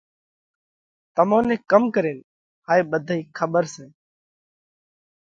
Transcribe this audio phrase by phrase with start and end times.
[1.15, 2.19] تمون نئہ ڪم ڪرينَ
[2.67, 3.85] هائي ٻڌئِي کٻر سئہ؟